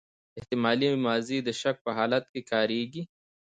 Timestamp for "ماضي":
1.05-1.37